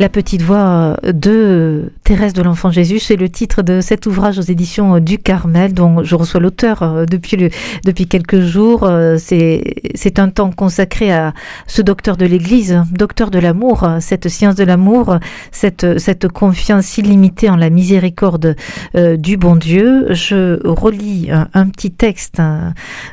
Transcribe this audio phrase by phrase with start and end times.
[0.00, 4.42] La petite voix de Thérèse de l'Enfant Jésus, c'est le titre de cet ouvrage aux
[4.42, 7.50] éditions du Carmel, dont je reçois l'auteur euh, depuis, le,
[7.84, 8.84] depuis quelques jours.
[8.84, 11.34] Euh, c'est un temps consacré à
[11.66, 15.18] ce docteur de l'Église, docteur de l'amour, cette science de l'amour,
[15.52, 18.56] cette, cette confiance illimitée en la miséricorde
[18.96, 20.06] euh, du bon Dieu.
[20.14, 22.40] Je relis un, petit texte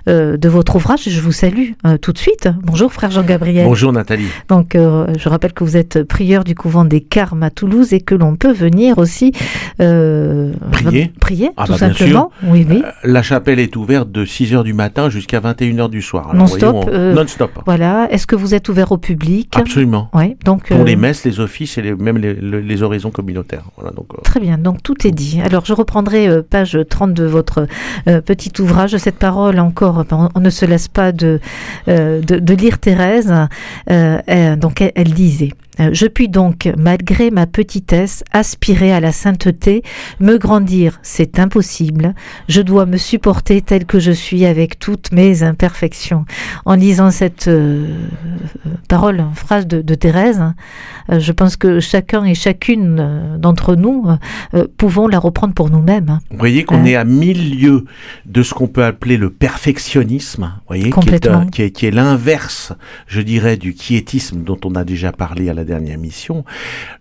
[0.08, 1.02] de votre ouvrage.
[1.06, 2.48] Je vous salue tout de suite.
[2.64, 3.66] Bonjour, frère Jean-Gabriel.
[3.66, 4.30] Bonjour, Nathalie.
[4.48, 8.16] Donc, je rappelle que vous êtes prieur du couvent des Carmes à Toulouse et que
[8.16, 9.32] l'on peut venir aussi
[9.80, 12.32] euh, prier, prier ah tout bah, simplement.
[12.44, 12.82] Oui, oui.
[12.86, 16.34] Euh, la chapelle est ouverte de 6h du matin jusqu'à 21h du soir.
[16.34, 16.90] Non-stop.
[16.92, 17.52] Euh, non-stop.
[17.66, 18.08] Voilà.
[18.12, 19.54] Est-ce que vous êtes ouvert au public?
[19.56, 20.10] Absolument.
[20.14, 20.36] Oui.
[20.44, 23.66] Donc, Pour les messes, les offices et les, même les, les, oraisons communautaires.
[23.78, 24.58] Voilà, donc, Très bien.
[24.58, 25.42] Donc tout est dit.
[25.44, 27.68] Alors je reprendrai page 30 de votre
[28.06, 28.96] petit ouvrage.
[28.98, 31.40] Cette parole encore, on, ne se lasse pas de,
[31.88, 33.34] de, de, lire Thérèse.
[33.88, 35.54] donc elle, elle disait.
[35.80, 39.84] Euh, je puis donc, malgré ma petitesse, aspirer à la sainteté,
[40.20, 42.14] me grandir, c'est impossible.
[42.48, 46.26] Je dois me supporter tel que je suis avec toutes mes imperfections.
[46.66, 47.88] En lisant cette euh,
[48.88, 50.44] parole, phrase de, Thérèse,
[51.12, 54.06] euh, je pense que chacun et chacune d'entre nous
[54.78, 56.20] pouvons la reprendre pour nous-mêmes.
[56.30, 57.86] Vous voyez qu'on est à mille lieues
[58.26, 62.74] de ce qu'on peut appeler le perfectionnisme, voyez, qui est, qui est l'inverse,
[63.08, 66.44] je dirais, du quiétisme dont on a déjà parlé à la dernière mission,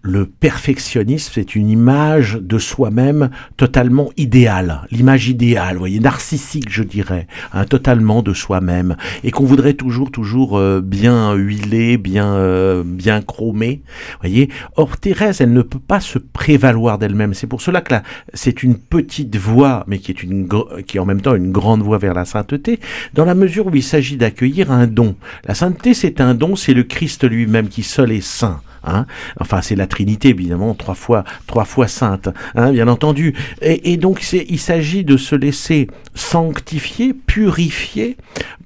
[0.02, 7.26] le perfectionnisme, c'est une image de soi-même totalement idéale, l'image idéale, voyez, narcissique, je dirais,
[7.52, 13.22] hein, totalement de soi-même, et qu'on voudrait toujours, toujours euh, bien huiler, bien, euh, bien
[13.22, 13.82] chromé,
[14.20, 14.50] voyez.
[14.76, 17.34] Or, Thérèse, elle ne peut pas se prévaloir d'elle-même.
[17.34, 18.02] C'est pour cela que là,
[18.34, 20.48] c'est une petite voix, mais qui est une,
[20.86, 22.80] qui est en même temps une grande voix vers la sainteté,
[23.14, 25.16] dans la mesure où il s'agit d'accueillir un don.
[25.46, 28.55] La sainteté, c'est un don, c'est le Christ lui-même qui seul est saint.
[28.86, 29.06] Hein.
[29.40, 33.34] enfin, c'est la Trinité, évidemment, trois fois, trois fois sainte, hein, bien entendu.
[33.62, 38.16] Et, et donc, il s'agit de se laisser sanctifier, purifier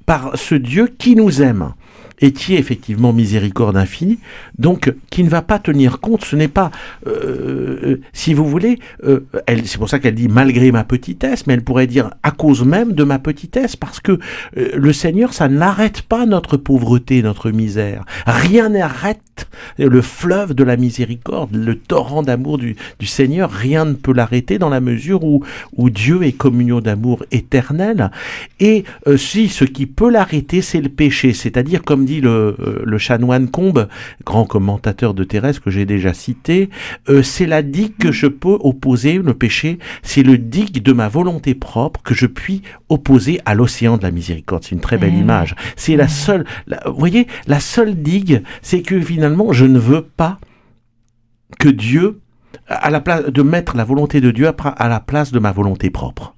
[0.06, 1.72] par ce Dieu qui nous aime
[2.20, 4.18] et qui est effectivement miséricorde infinie,
[4.58, 6.70] donc qui ne va pas tenir compte, ce n'est pas,
[7.06, 9.26] euh, euh, si vous voulez, euh,
[9.64, 12.92] c'est pour ça qu'elle dit malgré ma petitesse, mais elle pourrait dire à cause même
[12.92, 14.18] de ma petitesse, parce que
[14.54, 18.04] le Seigneur, ça n'arrête pas notre pauvreté, notre misère.
[18.26, 19.20] Rien n'arrête
[19.78, 24.68] le fleuve de la miséricorde, le torrent d'amour du, Seigneur, rien ne peut l'arrêter dans
[24.68, 25.42] la mesure où,
[25.76, 28.10] où Dieu est communion d'amour éternel.
[28.60, 28.84] Et
[29.16, 33.86] si ce qui peut l'arrêter, c'est le péché, c'est-à-dire comme le, euh, le chanoine Combe,
[34.24, 36.70] grand commentateur de Thérèse que j'ai déjà cité,
[37.08, 41.08] euh, c'est la digue que je peux opposer, le péché, c'est le digue de ma
[41.08, 44.64] volonté propre que je puis opposer à l'océan de la miséricorde.
[44.64, 45.54] C'est une très belle eh image.
[45.76, 46.44] C'est la seule,
[46.86, 50.38] vous voyez, la seule digue, c'est que finalement, je ne veux pas
[51.58, 52.20] que Dieu,
[52.68, 55.90] à la place de mettre la volonté de Dieu à la place de ma volonté
[55.90, 56.34] propre.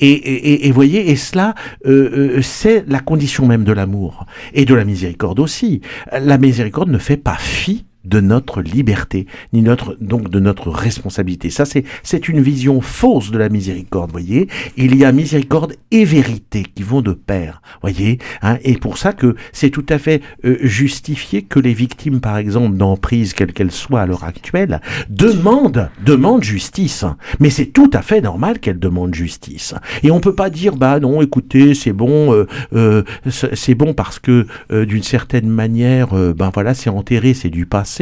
[0.00, 1.54] Et, voyez, et cela,
[1.86, 5.80] euh, euh, c'est la condition même de l'amour et de la miséricorde aussi.
[6.12, 11.50] La miséricorde ne fait pas fi de notre liberté, ni notre, donc de notre responsabilité.
[11.50, 14.48] Ça, c'est, c'est une vision fausse de la miséricorde, voyez.
[14.76, 18.18] Il y a miséricorde et vérité qui vont de pair, voyez.
[18.42, 22.38] Hein, et pour ça que c'est tout à fait euh, justifié que les victimes, par
[22.38, 27.04] exemple, d'emprise, quelle qu'elle soit à l'heure actuelle, demandent, demandent justice.
[27.40, 29.74] Mais c'est tout à fait normal qu'elles demandent justice.
[30.02, 34.18] Et on peut pas dire, bah non, écoutez, c'est bon, euh, euh, c'est bon parce
[34.18, 37.95] que d'une certaine manière, ben voilà, c'est enterré, c'est du passé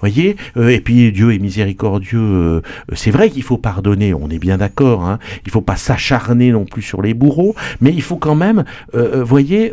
[0.00, 0.36] voyez.
[0.56, 2.18] Euh, et puis Dieu est miséricordieux.
[2.18, 2.60] Euh,
[2.92, 5.04] c'est vrai qu'il faut pardonner, on est bien d'accord.
[5.04, 5.18] Hein.
[5.44, 8.64] Il faut pas s'acharner non plus sur les bourreaux, mais il faut quand même,
[8.94, 9.72] euh, voyez,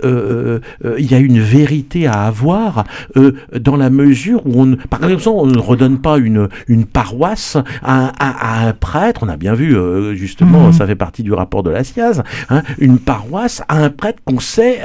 [0.98, 2.84] il y a une vérité à avoir
[3.58, 8.66] dans la mesure où on, par exemple, on ne redonne pas une une paroisse à,
[8.68, 9.22] un prêtre.
[9.24, 9.76] On a bien vu
[10.16, 10.74] justement, mmh.
[10.74, 14.40] ça fait partie du rapport de la SIAZ, hein, une paroisse à un prêtre qu'on
[14.40, 14.80] sait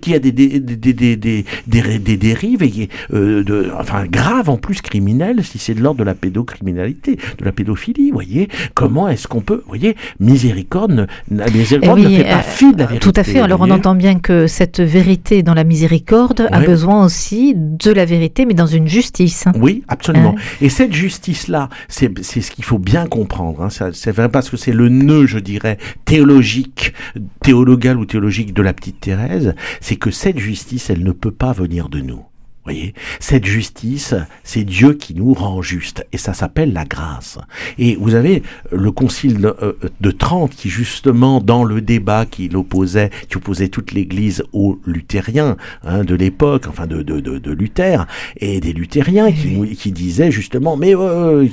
[0.00, 4.82] qui a des des, des, des, des, des, dérives et de, enfin grave en plus
[4.82, 9.40] criminel si c'est de l'ordre de la pédocriminalité, de la pédophilie, voyez Comment est-ce qu'on
[9.40, 13.10] peut, voyez, miséricorde, la miséricorde ne fait pas euh, fi de la vérité.
[13.10, 17.04] Tout à fait, alors on entend bien que cette vérité dans la miséricorde a besoin
[17.04, 19.46] aussi de la vérité, mais dans une justice.
[19.58, 20.34] Oui, absolument.
[20.36, 23.90] Hein Et cette justice-là, c'est ce qu'il faut bien comprendre, hein.
[23.92, 26.92] c'est vrai parce que c'est le nœud, je dirais, théologique,
[27.40, 31.52] théologal ou théologique de la petite Thérèse, c'est que cette justice, elle ne peut pas
[31.52, 32.22] venir de nous
[32.66, 37.38] voyez, cette justice, c'est Dieu qui nous rend juste, et ça s'appelle la grâce.
[37.78, 38.42] Et vous avez
[38.72, 43.92] le concile de, euh, Trente qui justement dans le débat qui l'opposait, qui opposait toute
[43.92, 48.06] l'Église aux luthériens hein, de l'époque, enfin de, de, de, Luther
[48.38, 51.46] et des luthériens qui, qui disaient justement, mais euh,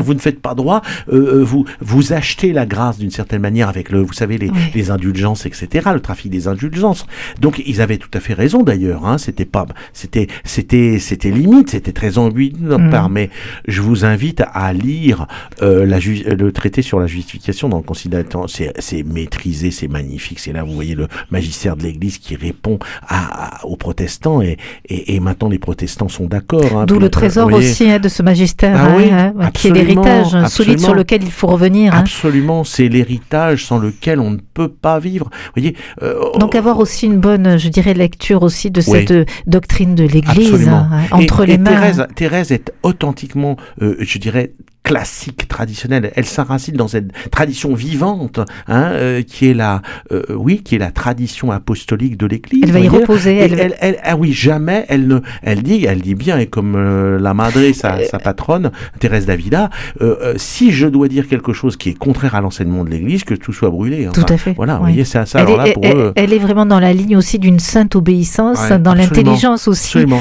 [0.00, 3.90] vous ne faites pas droit, euh, vous vous achetez la grâce d'une certaine manière avec
[3.90, 7.06] le, vous savez les, les indulgences, etc., le trafic des indulgences.
[7.40, 9.06] Donc ils avaient tout à fait raison d'ailleurs.
[9.06, 13.08] Hein, c'était pas, c'était c'était c'était limite, c'était très ambigu mm.
[13.10, 13.30] mais
[13.66, 15.26] je vous invite à lire
[15.62, 20.52] euh, la le traité sur la justification dans le Concile c'est maîtrisé, c'est magnifique, c'est
[20.52, 25.20] là vous voyez le magistère de l'Église qui répond à, aux protestants et, et, et,
[25.20, 26.76] maintenant les protestants sont d'accord.
[26.76, 30.46] Hein, D'où le trésor aussi hein, de ce magistère, ah hein, hein qui est l'héritage
[30.48, 31.94] solide sur lequel il faut revenir.
[31.94, 35.26] Absolument, c'est l'héritage sans lequel on ne peut pas vivre.
[35.26, 35.76] Vous voyez.
[36.02, 39.12] Euh, Donc avoir aussi une bonne, je dirais, lecture aussi de cette
[39.46, 40.70] doctrine de l'Église
[41.10, 41.72] entre les mains.
[41.72, 44.52] Thérèse, Thérèse est authentiquement, euh, je dirais,
[44.84, 46.12] classique, traditionnelle.
[46.14, 48.38] Elle s'enracine dans cette tradition vivante,
[48.68, 49.80] hein, euh, qui est la,
[50.12, 52.62] euh, oui, qui est la tradition apostolique de l'Église.
[52.64, 53.36] Elle va y reposer.
[53.36, 54.84] Elle, elle, ah oui, jamais.
[54.88, 58.70] Elle ne, elle dit, elle dit bien, et comme euh, la Madre, sa, sa patronne,
[59.00, 59.70] Thérèse Davida,
[60.36, 63.54] si je dois dire quelque chose qui est contraire à l'enseignement de l'Église, que tout
[63.54, 64.08] soit brûlé.
[64.12, 64.52] tout à fait.
[64.52, 65.40] Voilà, vous voyez, c'est ça.
[65.40, 69.66] Elle, est, pour elle, est vraiment dans la ligne aussi d'une sainte obéissance, dans l'intelligence
[69.66, 69.96] aussi.
[69.96, 70.20] Absolument.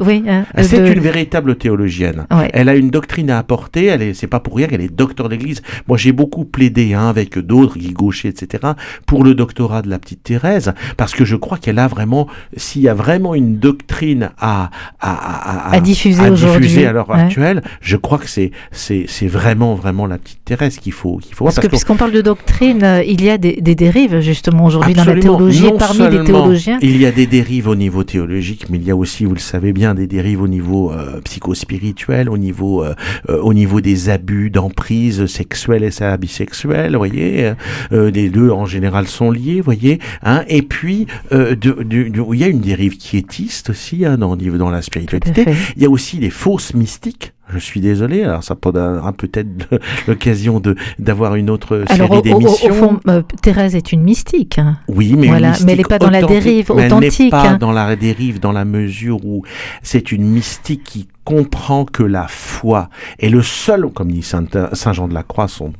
[0.00, 2.26] oui, hein, c'est une véritable théologienne.
[2.52, 5.62] Elle a une doctrine à apporter elle c'est pas pour rien qu'elle est docteur d'église.
[5.88, 8.72] Moi, j'ai beaucoup plaidé, hein, avec d'autres, Guy Gaucher, etc.,
[9.06, 12.26] pour le doctorat de la petite Thérèse, parce que je crois qu'elle a vraiment,
[12.56, 14.70] s'il y a vraiment une doctrine à,
[15.00, 19.74] à, à, à diffuser, diffuser à l'heure actuelle, je crois que c'est, c'est, c'est vraiment,
[19.74, 21.54] vraiment la petite Thérèse qu'il faut, qu'il faut voir.
[21.54, 24.94] Parce, que puisqu'on parle de doctrine, euh, il y a des, des dérives, justement, aujourd'hui
[24.94, 26.78] dans la théologie, parmi les théologiens.
[26.82, 29.40] Il y a des dérives au niveau théologique, mais il y a aussi, vous le
[29.40, 32.94] savez bien, des dérives au niveau euh, psychospirituel, au niveau, euh,
[33.28, 37.52] au niveau des abus d'emprise sexuelle et bisexuelle, vous voyez,
[37.92, 41.76] euh, les deux en général sont liés, vous voyez, hein, et puis euh, de,
[42.32, 45.46] il y a une dérive quiétiste aussi hein, dans, dans la spiritualité.
[45.76, 49.48] Il y a aussi les fausses mystiques je suis désolé, alors ça prendra peut-être
[50.08, 52.70] l'occasion de d'avoir une autre série d'émissions.
[52.70, 54.58] Au, fond, euh, Thérèse est une mystique.
[54.58, 54.78] Hein.
[54.88, 57.20] Oui, mais, mais elle n'est pas dans la dérive authentique.
[57.20, 57.58] Elle n'est pas hein.
[57.58, 59.44] dans la dérive dans la mesure où
[59.82, 62.88] c'est une mystique qui comprend que la foi
[63.18, 64.44] est le seul, comme dit Saint,
[64.92, 65.72] Jean de la Croix, son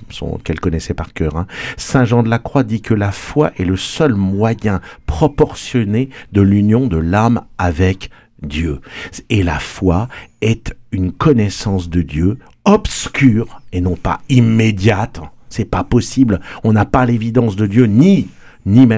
[0.44, 1.46] qu'elle connaissait par cœur, hein.
[1.76, 6.40] Saint Jean de la Croix dit que la foi est le seul moyen proportionné de
[6.40, 8.10] l'union de l'âme avec
[8.42, 8.80] Dieu.
[9.30, 10.08] Et la foi
[10.40, 15.20] est une connaissance de Dieu obscure et non pas immédiate.
[15.48, 16.40] C'est pas possible.
[16.64, 18.28] On n'a pas l'évidence de Dieu ni
[18.66, 18.88] ni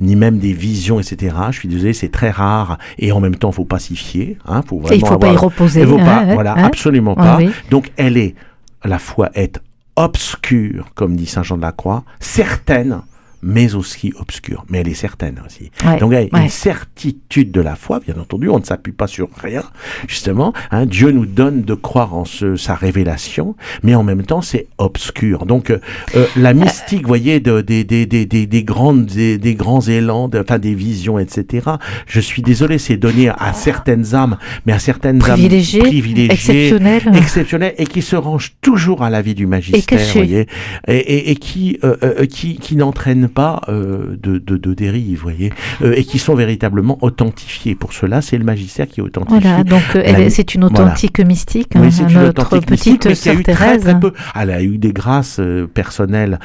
[0.00, 1.36] ni même des visions, etc.
[1.50, 4.36] Je suis désolé, c'est très rare et en même temps, faut pas s'y fier.
[4.46, 5.80] Hein, faut vraiment il faut pas y reposer.
[5.82, 7.38] Il faut pas, voilà, hein absolument pas.
[7.70, 8.34] Donc, elle est,
[8.84, 9.60] la foi est
[9.96, 13.00] obscure, comme dit Saint Jean de la Croix, certaine,
[13.42, 14.64] mais aussi obscure.
[14.68, 15.70] Mais elle est certaine aussi.
[16.00, 19.06] Donc il y a une certitude de la foi, bien entendu, on ne s'appuie pas
[19.06, 19.62] sur rien,
[20.08, 20.52] justement.
[20.70, 24.66] Hein, Dieu nous donne de croire en ce, sa révélation, mais en même temps c'est
[24.78, 25.46] obscur.
[25.46, 25.78] Donc euh,
[26.16, 30.28] euh, la mystique, vous voyez, de, des, des, des, des, grandes, des, des grands élans,
[30.28, 31.70] de, enfin des visions, etc.
[32.06, 37.74] Je suis désolé, c'est donné à certaines âmes, mais à certaines âmes privilégiées, exceptionnelles, exceptionnelles,
[37.78, 40.46] et qui se rangent toujours à la vie du magistère, vous voyez,
[40.88, 42.76] et, et, et qui, euh, qui, qui
[43.28, 45.52] pas euh, de, de, de dérive, voyez,
[45.82, 47.74] euh, et qui sont véritablement authentifiés.
[47.74, 49.40] Pour cela, c'est le magistère qui est authentifié.
[49.40, 49.82] Voilà, donc
[50.30, 53.82] c'est une authentique mystique, oui, hein, une authentique petite mystique, sœur Thérèse.
[53.82, 54.12] Très, peu.
[54.34, 56.38] Elle a eu des grâces euh, personnelles,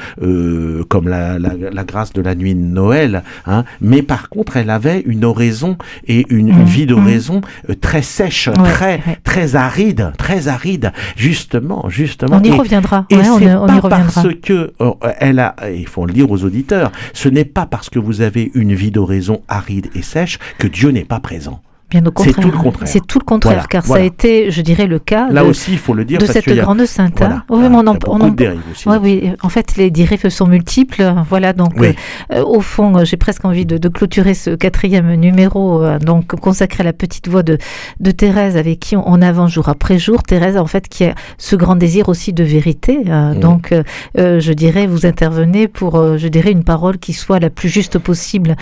[0.90, 4.70] comme la, la, la, grâce de la nuit de Noël, hein, mais par contre, elle
[4.70, 7.76] avait une oraison et une, une mmh, vie d'oraison mmh.
[7.76, 12.38] très sèche, très très aride, très aride, justement, justement.
[12.38, 13.06] On y reviendra.
[13.10, 14.72] Et pas on y parce que
[15.20, 16.71] elle a, il faut le dire aux auditeurs
[17.14, 20.90] ce n'est pas parce que vous avez une vie d'oraison aride et sèche que Dieu
[20.90, 21.62] n'est pas présent.
[21.92, 22.36] Bien au contraire.
[22.36, 22.88] C'est tout le contraire.
[22.88, 25.30] C'est tout le contraire, car ça a été, je dirais, le cas.
[25.30, 26.20] Là aussi, il faut le dire.
[26.20, 27.18] De cette grande sainte.
[27.18, 28.34] Voilà, oui, on en, on en...
[28.72, 28.88] aussi.
[28.88, 29.32] Oui, oui.
[29.42, 31.14] En fait, les dérives sont multiples.
[31.28, 36.00] Voilà, donc, euh, au fond, j'ai presque envie de, de, clôturer ce quatrième numéro, euh,
[36.00, 37.58] donc consacré à la petite voix de,
[38.00, 40.24] de Thérèse, avec qui on, avance jour après jour.
[40.24, 43.02] Thérèse, en fait, qui a ce grand désir aussi de vérité.
[43.08, 43.40] Euh, mm.
[43.40, 43.74] Donc,
[44.16, 48.56] je dirais, vous intervenez pour, je dirais, une parole qui soit la plus juste possible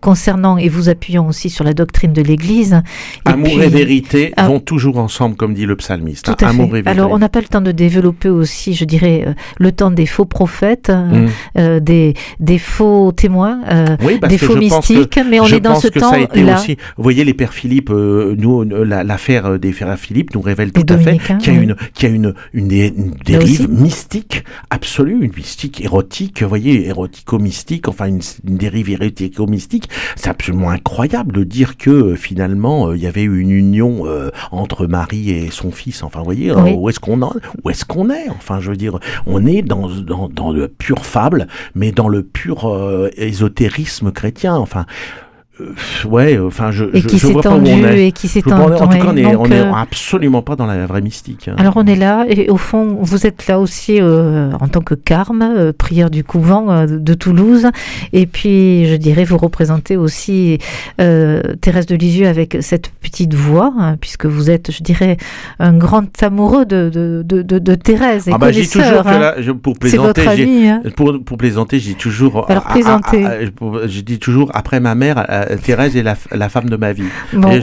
[0.00, 2.82] concernant et vous appuyant aussi sur la doctrine de l'Église l'Église.
[3.24, 4.48] Amour et vérité ah.
[4.48, 6.26] vont toujours ensemble, comme dit le psalmiste.
[6.26, 6.82] Tout à fait.
[6.86, 10.06] Alors, on n'a pas le temps de développer aussi, je dirais, euh, le temps des
[10.06, 11.80] faux prophètes, euh, mm.
[11.80, 13.60] des, des faux témoins,
[14.28, 16.62] des faux mystiques, mais on est dans ce temps-là.
[16.96, 21.18] Vous voyez, les pères Philippe, nous, l'affaire des frères Philippe nous révèle tout à fait
[21.38, 26.42] qu'il y a, une, qu'il y a une, une, dérive mystique absolue, une mystique érotique,
[26.42, 29.88] vous voyez, érotico-mystique, enfin une, dérive érotico-mystique.
[30.16, 32.16] C'est absolument incroyable de dire que euh,
[32.50, 36.02] finalement euh, il y avait une union euh, entre Marie et son fils.
[36.02, 38.28] Enfin, vous voyez, où est-ce qu'on où est-ce qu'on est?
[38.30, 42.22] Enfin, je veux dire, on est dans, dans, dans le pur fable, mais dans le
[42.22, 44.56] pur ésotérisme chrétien.
[44.56, 45.29] Enfin, euh,
[46.06, 48.74] ouais, enfin, je, et qui s'est tendu et qui s'est tendu.
[48.74, 51.48] En tout cas, on est, on est euh, absolument pas dans la vraie mystique.
[51.48, 51.54] Hein.
[51.58, 54.94] Alors, on est là, et au fond, vous êtes là aussi euh, en tant que
[54.94, 57.68] carme, prière du couvent de Toulouse,
[58.12, 60.58] et puis, je dirais, vous représentez aussi
[60.98, 65.16] Thérèse de Lisieux avec cette petite voix, hein, puisque vous êtes, je dirais,
[65.58, 69.18] un grand amoureux de, de, de, de, Thérèse et ah bah, toujours que hein.
[69.18, 72.50] là, je, pour plaisanter, votre pour, pour plaisanter, j'ai toujours.
[72.50, 73.50] Alors, plaisanter.
[73.86, 75.24] je dis toujours, après ma mère,
[75.56, 77.04] Thérèse est la, la, femme de ma vie.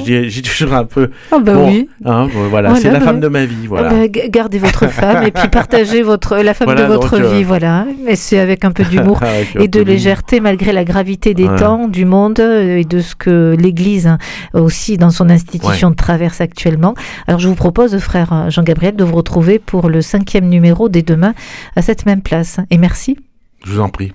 [0.05, 1.09] J'ai toujours un peu.
[1.31, 1.89] Oh bah oui.
[2.05, 3.67] Hein, voilà, c'est la bah femme de ma vie.
[3.67, 3.89] Voilà.
[3.91, 7.43] Ah bah, gardez votre femme et puis partagez votre, la femme de votre euh, vie.
[7.43, 7.85] Voilà.
[8.05, 9.19] Mais c'est avec un peu d'humour
[9.59, 14.07] et de légèreté malgré la gravité des temps, du monde et de ce que l'Église
[14.07, 14.17] hein,
[14.53, 16.95] aussi dans son institution traverse actuellement.
[17.27, 21.33] Alors je vous propose, frère Jean-Gabriel, de vous retrouver pour le cinquième numéro dès demain
[21.75, 22.59] à cette même place.
[22.69, 23.17] Et merci.
[23.65, 24.13] Je vous en prie.